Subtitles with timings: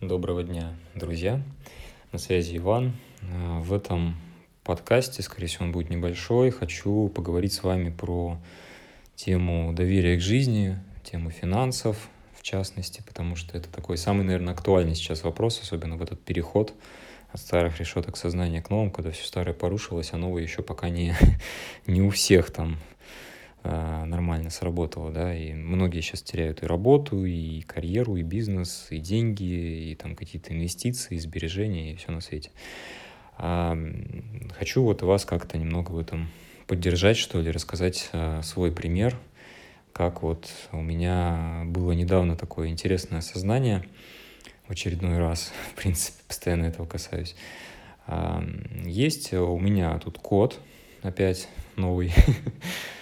[0.00, 1.42] Доброго дня, друзья.
[2.10, 2.94] На связи Иван.
[3.20, 4.16] А, в этом
[4.64, 6.50] подкасте, скорее всего, он будет небольшой.
[6.50, 8.38] Хочу поговорить с вами про
[9.14, 14.94] тему доверия к жизни, тему финансов, в частности, потому что это такой самый, наверное, актуальный
[14.94, 16.72] сейчас вопрос, особенно в этот переход
[17.30, 21.14] от старых решеток сознания к новым, когда все старое порушилось, а новое еще пока не,
[21.86, 22.99] не у всех там э,
[23.62, 29.90] нормально сработало, да, и многие сейчас теряют и работу, и карьеру, и бизнес, и деньги,
[29.90, 32.50] и там какие-то инвестиции, и сбережения, и все на свете.
[33.42, 33.74] А,
[34.58, 36.28] хочу вот вас как-то немного в этом
[36.66, 39.16] поддержать, что ли, рассказать а, свой пример,
[39.94, 43.82] как вот у меня было недавно такое интересное осознание
[44.68, 47.34] в очередной раз, в принципе, постоянно этого касаюсь.
[48.06, 48.44] А,
[48.84, 50.60] есть у меня тут кот,
[51.00, 52.20] опять новый, а,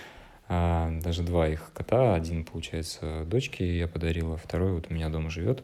[0.49, 5.63] даже два их кота, один, получается, дочке я подарила, второй вот у меня дома живет.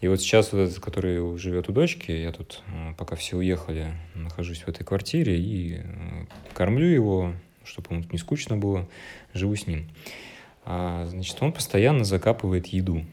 [0.00, 3.92] И вот сейчас вот этот, который живет у дочки, я тут, а, пока все уехали,
[4.14, 8.88] нахожусь в этой квартире и а, кормлю его, чтобы ему не скучно было,
[9.34, 9.90] живу с ним.
[10.64, 13.04] А, значит, он постоянно закапывает еду.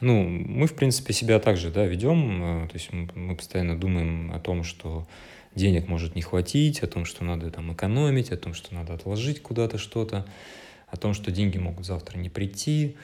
[0.00, 4.62] Ну, мы, в принципе, себя также, да, ведем, то есть мы постоянно думаем о том,
[4.62, 5.06] что
[5.56, 9.42] денег может не хватить, о том, что надо там экономить, о том, что надо отложить
[9.42, 10.26] куда-то что-то,
[10.86, 12.96] о том, что деньги могут завтра не прийти,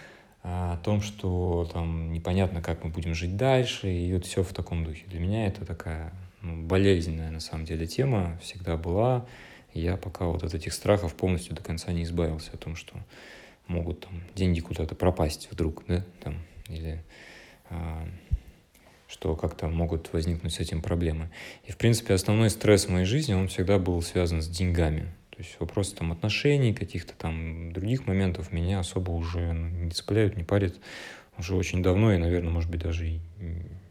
[0.43, 4.85] о том, что там непонятно, как мы будем жить дальше, и вот все в таком
[4.85, 5.05] духе.
[5.07, 9.27] Для меня это такая ну, болезненная на самом деле тема всегда была.
[9.73, 12.95] Я пока вот от этих страхов полностью до конца не избавился о том, что
[13.67, 16.37] могут там деньги куда-то пропасть вдруг, да, там,
[16.69, 17.03] или
[17.71, 18.07] а,
[19.13, 21.29] что как-то могут возникнуть с этим проблемы.
[21.65, 25.13] И, в принципе, основной стресс в моей жизни, он всегда был связан с деньгами.
[25.31, 30.39] То есть вопросы там отношений, каких-то там других моментов меня особо уже ну, не цепляют,
[30.39, 30.77] не парят
[31.37, 33.21] уже очень давно, и, наверное, может быть, даже и,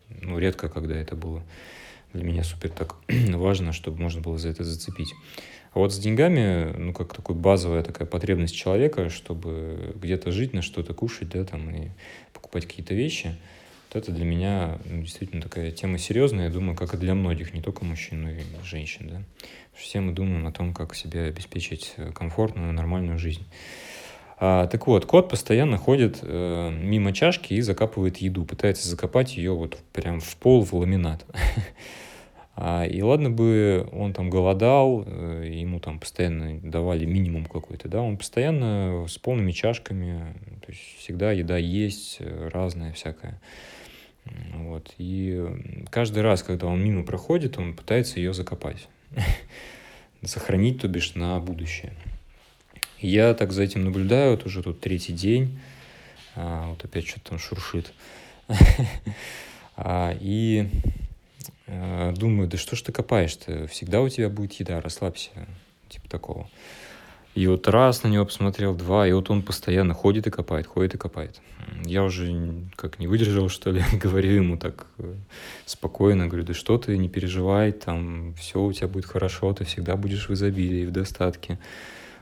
[0.10, 1.44] ну, редко, когда это было
[2.14, 5.14] для меня супер так важно, чтобы можно было за это зацепить.
[5.74, 10.64] А вот с деньгами, ну, как такой базовая такая потребность человека, чтобы где-то жить, на
[10.64, 11.90] что-то кушать, да, там, и
[12.34, 13.38] покупать какие-то вещи–
[13.92, 17.54] вот это для меня ну, действительно такая тема серьезная, я думаю, как и для многих,
[17.54, 19.10] не только мужчин, но и женщин.
[19.10, 19.22] Да?
[19.74, 23.46] Все мы думаем о том, как себе обеспечить э, комфортную, нормальную жизнь.
[24.38, 29.54] А, так вот, кот постоянно ходит э, мимо чашки и закапывает еду, пытается закопать ее
[29.54, 31.26] вот прям в пол, в ламинат.
[32.54, 38.02] А, и ладно бы он там голодал, э, ему там постоянно давали минимум какой-то, да,
[38.02, 43.40] он постоянно с полными чашками, то есть всегда еда есть, э, разная всякая.
[44.26, 44.94] Вот.
[44.98, 48.88] И каждый раз, когда он мимо проходит, он пытается ее закопать.
[50.24, 51.94] Сохранить, то бишь, на будущее.
[53.00, 55.60] Я так за этим наблюдаю, вот уже тут третий день.
[56.36, 57.92] А, вот опять что-то там шуршит.
[59.76, 60.70] а, и
[61.68, 63.68] а, думаю, да что ж ты копаешь-то?
[63.68, 65.32] Всегда у тебя будет еда, расслабься.
[65.90, 66.50] Типа такого.
[67.34, 70.96] И вот раз на него посмотрел, два, и вот он постоянно ходит и копает, ходит
[70.96, 71.42] и копает.
[71.86, 75.16] Я уже как не выдержал, что ли, говорю ему так э,
[75.66, 79.96] спокойно, говорю, да что ты, не переживай, там все у тебя будет хорошо, ты всегда
[79.96, 81.58] будешь в изобилии, в достатке.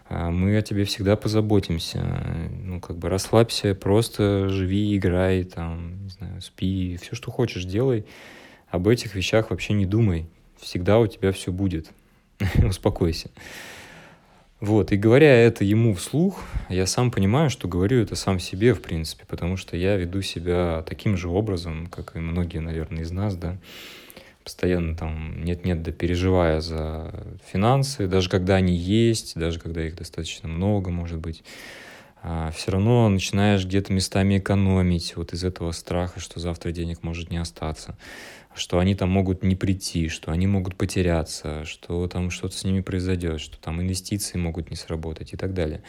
[0.10, 2.50] А мы о тебе всегда позаботимся.
[2.64, 8.06] Ну, как бы расслабься, просто живи, играй, там, не знаю, спи, все, что хочешь, делай.
[8.70, 10.28] Об этих вещах вообще не думай.
[10.60, 11.92] Всегда у тебя все будет.
[12.64, 13.30] Успокойся.
[14.60, 18.82] Вот, и говоря это ему вслух, я сам понимаю, что говорю это сам себе, в
[18.82, 23.36] принципе, потому что я веду себя таким же образом, как и многие, наверное, из нас,
[23.36, 23.56] да,
[24.44, 27.14] постоянно там нет-нет, да переживая за
[27.50, 31.42] финансы, даже когда они есть, даже когда их достаточно много, может быть,
[32.22, 37.38] все равно начинаешь где-то местами экономить вот из этого страха, что завтра денег может не
[37.38, 37.98] остаться
[38.56, 42.82] что они там могут не прийти, что они могут потеряться, что там что-то с ними
[42.82, 45.80] произойдет, что там инвестиции могут не сработать и так далее.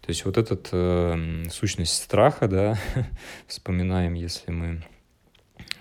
[0.00, 2.78] То есть вот этот э, сущность страха, да,
[3.46, 4.82] вспоминаем, если мы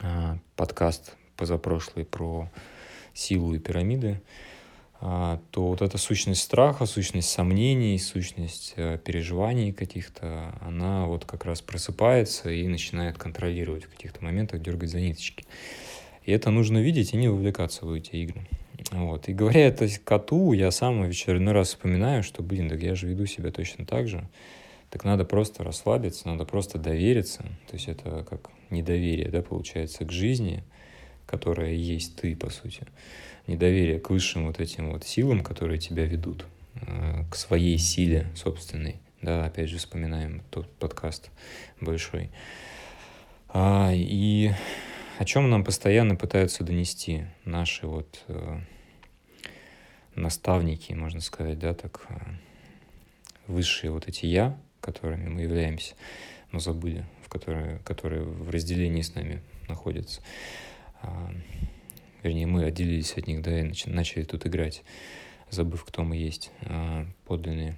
[0.01, 2.49] э, подкаст позапрошлый про
[3.13, 4.21] силу и пирамиды,
[4.99, 11.61] то вот эта сущность страха, сущность сомнений, сущность э, переживаний каких-то, она вот как раз
[11.61, 15.45] просыпается и начинает контролировать в каких-то моментах, дергать за ниточки.
[16.25, 18.45] И это нужно видеть и не вовлекаться в эти игры.
[18.91, 19.29] Вот.
[19.29, 23.07] И говоря это коту, я сам в очередной раз вспоминаю, что, блин, так я же
[23.07, 24.27] веду себя точно так же.
[24.89, 27.43] Так надо просто расслабиться, надо просто довериться.
[27.67, 30.63] То есть это как недоверие, да, получается, к жизни,
[31.29, 32.81] которая есть ты, по сути.
[33.45, 38.99] Недоверие к высшим вот этим вот силам, которые тебя ведут, э, к своей силе собственной.
[39.21, 41.29] Да, опять же, вспоминаем тот подкаст
[41.79, 42.31] большой.
[43.49, 44.51] А, и
[45.19, 48.59] о чем нам постоянно пытаются донести наши вот э,
[50.15, 52.15] наставники, можно сказать, да, так э,
[53.45, 55.93] высшие вот эти я, которыми мы являемся,
[56.51, 60.21] но забыли, в которые, которые в разделении с нами находятся.
[61.01, 61.31] А,
[62.23, 64.83] вернее, мы отделились от них, да, и начали тут играть,
[65.49, 67.77] забыв, кто мы есть, а, подлинные.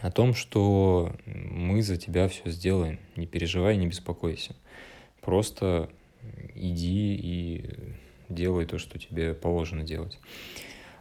[0.00, 4.54] О том, что мы за тебя все сделаем, не переживай, не беспокойся.
[5.20, 5.88] Просто
[6.54, 7.70] иди и
[8.28, 10.18] делай то, что тебе положено делать.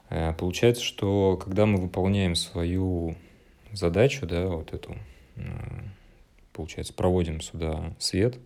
[0.10, 3.16] Э, получается, что когда мы выполняем свою
[3.72, 4.96] задачу, да, вот эту,
[5.36, 5.42] э,
[6.54, 8.38] получается, проводим сюда свет,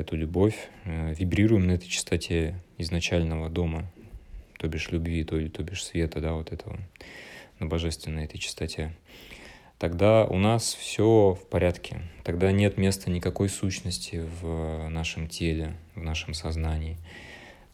[0.00, 3.90] эту любовь, э, вибрируем на этой частоте изначального дома,
[4.58, 6.78] то бишь любви, то, то бишь света, да, вот этого,
[7.58, 8.94] на божественной этой частоте,
[9.78, 12.02] тогда у нас все в порядке.
[12.24, 16.96] Тогда нет места никакой сущности в нашем теле, в нашем сознании.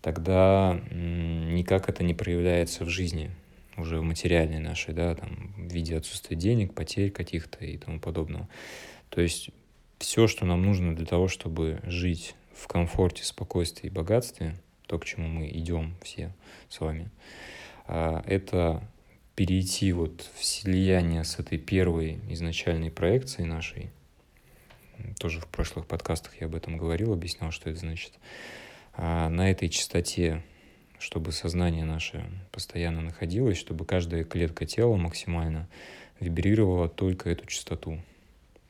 [0.03, 3.31] Тогда никак это не проявляется в жизни,
[3.77, 8.49] уже в материальной нашей, да, там, в виде отсутствия денег, потерь каких-то и тому подобного.
[9.11, 9.51] То есть
[9.99, 14.57] все, что нам нужно для того, чтобы жить в комфорте, спокойствии и богатстве,
[14.87, 16.33] то, к чему мы идем все
[16.69, 17.11] с вами,
[17.87, 18.83] а, это
[19.35, 23.91] перейти вот в слияние с этой первой изначальной проекцией нашей,
[25.19, 28.13] тоже в прошлых подкастах я об этом говорил, объяснял, что это значит,
[28.95, 30.43] а на этой частоте,
[30.99, 35.69] чтобы сознание наше постоянно находилось, чтобы каждая клетка тела максимально
[36.19, 38.01] вибрировала только эту частоту,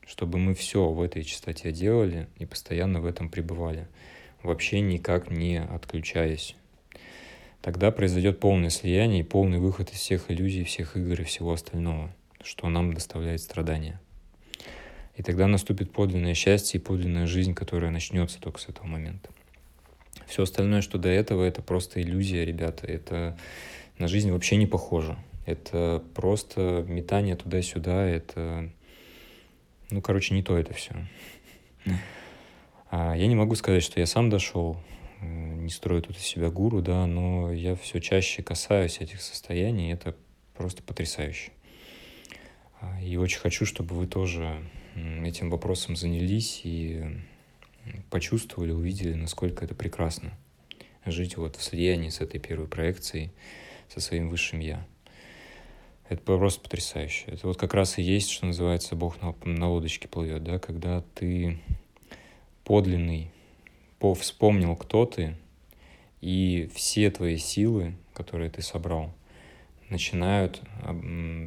[0.06, 3.88] чтобы мы все в этой частоте делали и постоянно в этом пребывали,
[4.42, 6.56] вообще никак не отключаясь
[7.66, 12.14] тогда произойдет полное слияние и полный выход из всех иллюзий, всех игр и всего остального,
[12.40, 14.00] что нам доставляет страдания.
[15.16, 19.30] И тогда наступит подлинное счастье и подлинная жизнь, которая начнется только с этого момента.
[20.28, 22.86] Все остальное, что до этого, это просто иллюзия, ребята.
[22.86, 23.36] Это
[23.98, 25.16] на жизнь вообще не похоже.
[25.44, 28.06] Это просто метание туда-сюда.
[28.06, 28.70] Это,
[29.90, 30.94] ну, короче, не то это все.
[32.90, 34.78] А я не могу сказать, что я сам дошел
[35.20, 39.92] не строю тут из себя гуру, да, но я все чаще касаюсь этих состояний, и
[39.92, 40.14] это
[40.54, 41.52] просто потрясающе.
[42.80, 44.62] А, и очень хочу, чтобы вы тоже
[45.24, 47.04] этим вопросом занялись и
[48.10, 50.36] почувствовали, увидели, насколько это прекрасно
[51.04, 53.30] жить вот в слиянии с этой первой проекцией,
[53.88, 54.86] со своим высшим «я».
[56.08, 57.24] Это просто потрясающе.
[57.26, 61.02] Это вот как раз и есть, что называется, Бог на, на лодочке плывет, да, когда
[61.14, 61.58] ты
[62.64, 63.30] подлинный,
[64.14, 65.36] вспомнил, кто ты,
[66.20, 69.12] и все твои силы, которые ты собрал,
[69.88, 70.60] начинают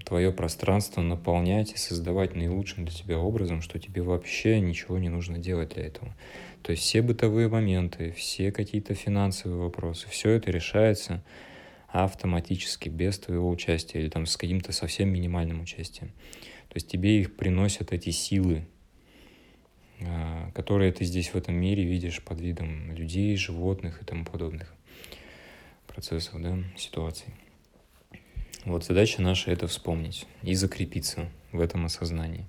[0.06, 5.38] твое пространство наполнять и создавать наилучшим для тебя образом, что тебе вообще ничего не нужно
[5.38, 6.16] делать для этого.
[6.64, 11.24] То есть все бытовые моменты, все какие-то финансовые вопросы, все это решается
[11.92, 16.10] автоматически, без твоего участия или там с каким-то совсем минимальным участием.
[16.68, 18.68] То есть тебе их приносят эти силы,
[20.02, 24.74] а, которые ты здесь в этом мире видишь под видом людей, животных и тому подобных
[25.88, 27.34] процессов, да, ситуаций.
[28.66, 32.46] Вот задача наша это вспомнить и закрепиться в этом осознании,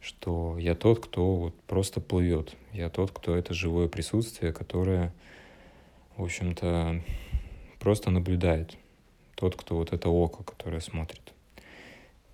[0.00, 5.12] что я тот, кто вот просто плывет, я тот, кто это живое присутствие, которое,
[6.16, 7.02] в общем-то,
[7.88, 8.76] просто наблюдает,
[9.34, 11.32] тот, кто вот это око, которое смотрит,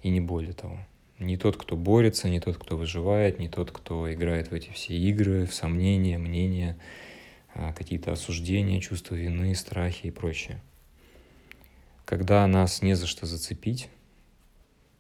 [0.03, 0.81] и не более того
[1.21, 4.97] не тот, кто борется, не тот, кто выживает, не тот, кто играет в эти все
[4.97, 6.77] игры, в сомнения, мнения,
[7.55, 10.61] а, какие-то осуждения, чувства вины, страхи и прочее.
[12.05, 13.89] Когда нас не за что зацепить,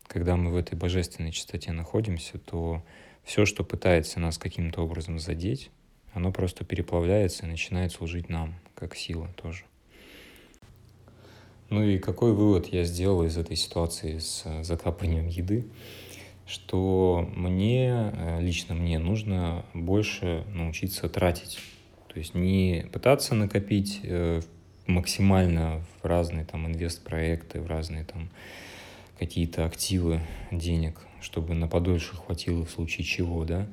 [0.06, 2.80] когда мы в этой божественной чистоте находимся, то
[3.25, 5.73] все, что пытается нас каким-то образом задеть,
[6.12, 9.64] оно просто переплавляется и начинает служить нам, как сила тоже.
[11.75, 15.64] Ну и какой вывод я сделал из этой ситуации с закапыванием еды?
[16.47, 21.59] что мне, э, лично мне, нужно больше научиться тратить.
[22.12, 24.43] То есть не пытаться накопить э,
[24.87, 28.28] максимально в разные там инвест-проекты, в разные там
[29.19, 30.21] какие-то активы
[30.52, 33.66] денег, чтобы на подольше хватило в случае чего, да,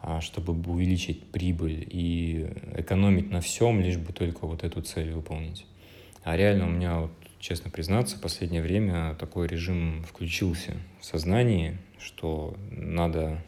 [0.00, 5.66] а чтобы увеличить прибыль и экономить на всем, лишь бы только вот эту цель выполнить.
[6.24, 11.78] А реально у меня, вот, честно признаться, в последнее время такой режим включился в сознании,
[11.98, 13.42] что надо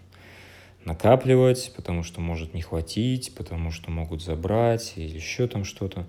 [0.84, 6.06] накапливать, потому что может не хватить, потому что могут забрать или еще там что-то.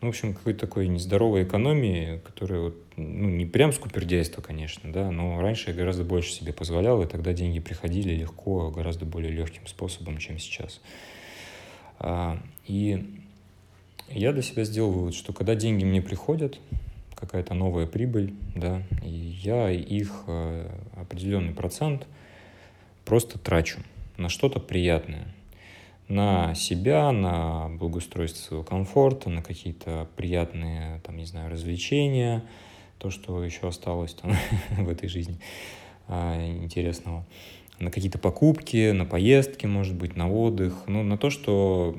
[0.00, 5.10] Ну, в общем, какой-то такой нездоровой экономии, которая вот, ну, не прям скупердяйство, конечно, да,
[5.10, 9.66] но раньше я гораздо больше себе позволял, и тогда деньги приходили легко, гораздо более легким
[9.66, 10.80] способом, чем сейчас.
[11.98, 13.22] А, и
[14.10, 16.58] Я для себя сделал вывод, что когда деньги мне приходят,
[17.14, 22.06] какая-то новая прибыль, да, и я их э, определенный процент
[23.04, 23.80] просто трачу
[24.16, 25.26] на что-то приятное.
[26.08, 32.44] На себя, на благоустройство своего комфорта, на какие-то приятные, там, не знаю, развлечения,
[32.98, 34.36] то, что еще осталось там
[34.78, 35.38] в этой жизни
[36.06, 37.24] а, интересного
[37.78, 41.94] на какие-то покупки, на поездки, может быть, на отдых, ну, на то, что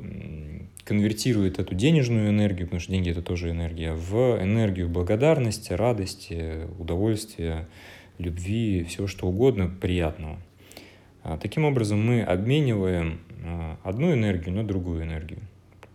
[0.88, 7.68] конвертирует эту денежную энергию, потому что деньги это тоже энергия, в энергию благодарности, радости, удовольствия,
[8.18, 10.40] любви, всего что угодно приятного.
[11.24, 15.42] А, таким образом мы обмениваем а, одну энергию на другую энергию.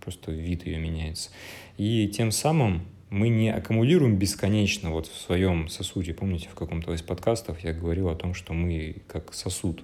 [0.01, 1.31] Просто вид ее меняется.
[1.79, 6.13] И тем самым мы не аккумулируем бесконечно вот в своем сосуде.
[6.13, 9.83] Помните, в каком-то из подкастов я говорил о том, что мы как сосуд,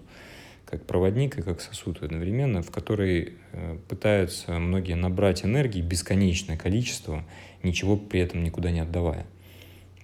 [0.68, 7.25] как проводник и как сосуд одновременно, в который э, пытаются многие набрать энергии бесконечное количество,
[7.62, 9.26] ничего при этом никуда не отдавая.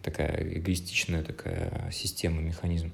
[0.02, 2.92] Такая эгоистичная такая система, механизм.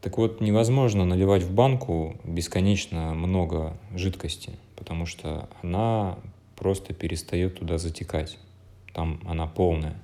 [0.00, 6.18] Так вот, невозможно наливать в банку бесконечно много жидкости, потому что она
[6.56, 8.38] просто перестает туда затекать
[8.96, 9.94] там она полная.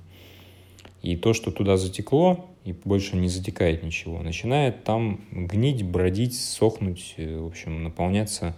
[1.01, 7.15] И то, что туда затекло, и больше не затекает ничего, начинает там гнить, бродить, сохнуть,
[7.17, 8.55] э, в общем, наполняться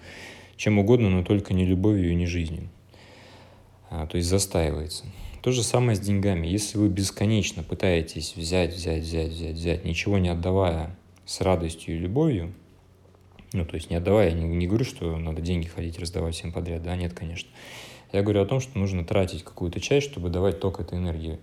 [0.57, 2.69] чем угодно, но только не любовью и не жизнью.
[3.89, 5.05] А, то есть застаивается.
[5.41, 6.47] То же самое с деньгами.
[6.47, 10.95] Если вы бесконечно пытаетесь взять, взять, взять, взять, взять, ничего не отдавая
[11.25, 12.53] с радостью и любовью,
[13.53, 16.51] ну, то есть не отдавая, я не, не говорю, что надо деньги ходить раздавать всем
[16.51, 17.49] подряд, да, нет, конечно.
[18.11, 21.39] Я говорю о том, что нужно тратить какую-то часть, чтобы давать ток этой энергии.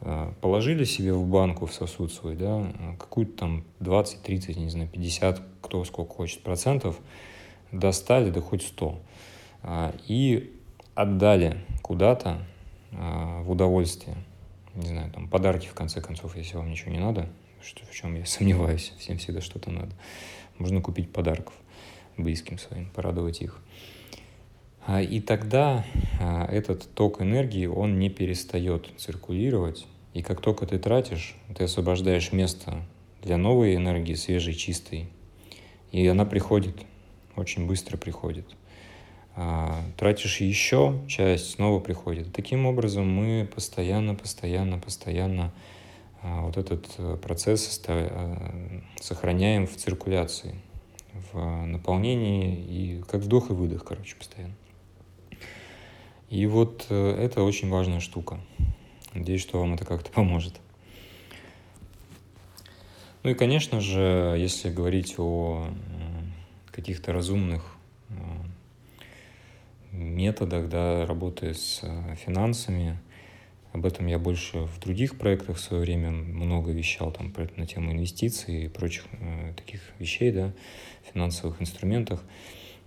[0.00, 4.88] Э, положили себе в банку, в сосуд свой, да, какую-то там 20, 30, не знаю,
[4.88, 6.98] 50, кто сколько хочет процентов,
[7.72, 9.00] достали, да хоть 100.
[9.62, 10.54] Э, и
[10.94, 12.38] отдали куда-то
[12.92, 14.16] э, в удовольствие.
[14.74, 17.28] Не знаю, там подарки, в конце концов, если вам ничего не надо,
[17.62, 19.92] что, в чем я сомневаюсь, всем всегда что-то надо.
[20.58, 21.54] Можно купить подарков
[22.16, 23.60] близким своим, порадовать их.
[24.88, 25.84] А, и тогда
[26.18, 29.86] а, этот ток энергии, он не перестает циркулировать.
[30.14, 32.82] И как только ты тратишь, ты освобождаешь место
[33.22, 35.10] для новой энергии, свежей, чистой.
[35.92, 36.74] И она приходит,
[37.36, 38.46] очень быстро приходит.
[39.36, 42.32] А, тратишь еще часть, снова приходит.
[42.32, 45.52] Таким образом мы постоянно, постоянно, постоянно
[46.22, 47.80] вот этот э, процесс
[49.00, 50.56] сохраняем в циркуляции,
[51.32, 54.54] в наполнении и как вдох и выдох, короче, постоянно.
[56.30, 58.40] И вот э, это очень важная штука.
[59.14, 60.60] Надеюсь, что вам это как-то поможет.
[63.22, 65.68] Ну и, конечно же, если говорить о
[66.70, 67.76] каких-то разумных
[68.10, 68.14] э,
[69.92, 72.98] методах да, работы с э, финансами,
[73.72, 77.92] об этом я больше в других проектах в свое время много вещал там, на тему
[77.92, 80.52] инвестиций и прочих э, таких вещей, да,
[81.12, 82.22] финансовых инструментах.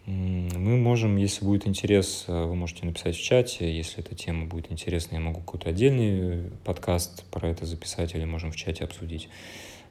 [0.05, 3.71] Мы можем, если будет интерес, э, вы можете написать в чате.
[3.71, 8.51] Если эта тема будет интересна, я могу какой-то отдельный подкаст про это записать или можем
[8.51, 9.29] в чате обсудить.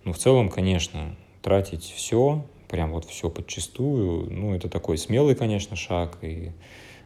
[0.04, 5.76] Но в целом, конечно, тратить все, прям вот все подчистую, ну, это такой смелый, конечно,
[5.76, 6.50] шаг, и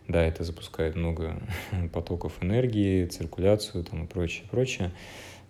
[0.09, 1.43] да, это запускает много
[1.93, 4.93] потоков энергии, циркуляцию там и прочее, прочее.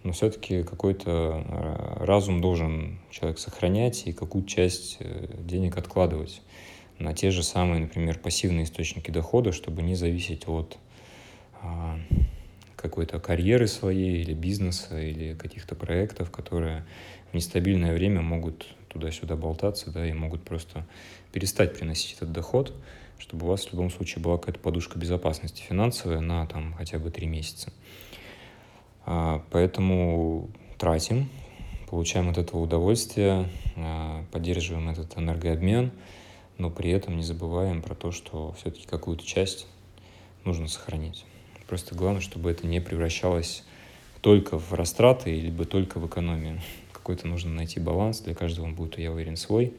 [0.03, 6.43] Но все-таки какой-то э, разум должен человек сохранять и какую-то часть э, денег откладывать
[6.99, 10.79] на те же самые, например, пассивные источники дохода, чтобы не зависеть от
[11.61, 11.99] а,
[12.77, 16.85] какой-то карьеры своей или бизнеса или каких-то проектов, которые
[17.33, 20.87] в нестабильное время могут туда-сюда болтаться, да, и могут просто
[21.33, 22.73] перестать приносить этот доход,
[23.19, 27.11] чтобы у вас в любом случае была какая-то подушка безопасности финансовая на там хотя бы
[27.11, 27.73] три месяца.
[29.05, 30.49] А, поэтому
[30.79, 31.29] тратим,
[31.91, 35.91] получаем от этого удовольствие, а, поддерживаем этот энергообмен–
[36.59, 39.67] но при этом не забываем про то, что все-таки какую-то часть
[40.45, 41.25] нужно сохранить.
[41.67, 43.65] Просто главное, чтобы это не превращалось
[44.21, 46.61] только в растраты, либо только в экономию.
[46.93, 49.75] Какой-то нужно найти баланс, для каждого он будет, я уверен, свой.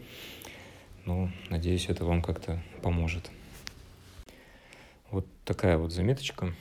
[1.05, 3.29] Но, надеюсь, это вам как-то поможет.
[5.11, 6.53] Вот такая вот заметочка.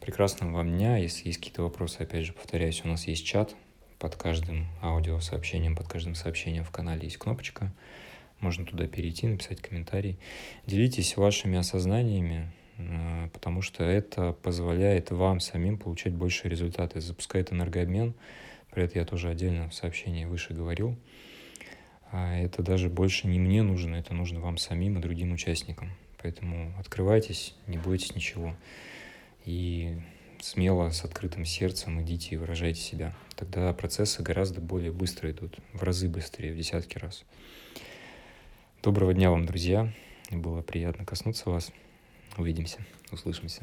[0.00, 0.96] Прекрасного вам дня.
[0.96, 3.54] Если есть какие-то вопросы, опять же, повторяюсь, у нас есть чат.
[3.98, 7.72] Под каждым аудиосообщением, под каждым сообщением в канале есть кнопочка.
[8.42, 10.18] Можно туда перейти, написать комментарий.
[10.66, 17.00] Делитесь вашими осознаниями, э, потому что это позволяет вам самим получать больше результаты.
[17.00, 18.14] Запускает энергообмен.
[18.72, 20.96] Про это я тоже отдельно в сообщении выше говорил.
[22.10, 25.92] А это даже больше не мне нужно, это нужно вам самим и другим участникам.
[26.20, 28.56] Поэтому открывайтесь, не бойтесь ничего.
[29.44, 29.98] И
[30.40, 33.14] смело, с открытым сердцем идите и выражайте себя.
[33.36, 37.24] Тогда процессы гораздо более быстро идут, в разы быстрее, в десятки раз.
[38.82, 39.92] Доброго дня вам, друзья.
[40.32, 41.70] Было приятно коснуться вас.
[42.36, 43.62] Увидимся, услышимся.